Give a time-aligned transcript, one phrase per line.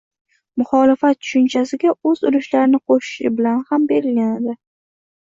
[0.61, 4.61] “muxolifat” tushunchasiga o‘z ulushlarini qo‘shishi bilan ham belgilanadi.